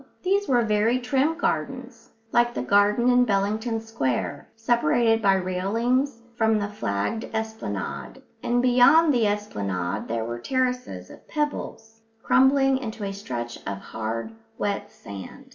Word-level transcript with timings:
These 0.23 0.47
were 0.47 0.63
very 0.65 0.97
trim 0.97 1.37
gardens, 1.37 2.09
like 2.31 2.55
the 2.55 2.63
garden 2.63 3.07
in 3.07 3.23
Bellington 3.23 3.79
Square, 3.79 4.47
separated 4.55 5.21
by 5.21 5.35
railings 5.35 6.23
from 6.35 6.57
the 6.57 6.69
flagged 6.69 7.25
esplanade; 7.35 8.23
and 8.41 8.63
beyond 8.63 9.13
the 9.13 9.27
esplanade 9.27 10.07
there 10.07 10.25
were 10.25 10.39
terraces 10.39 11.11
of 11.11 11.27
pebbles, 11.27 12.01
crumbling 12.23 12.79
into 12.79 13.03
a 13.03 13.13
stretch 13.13 13.57
of 13.67 13.77
hard, 13.77 14.31
wet 14.57 14.91
sand. 14.91 15.45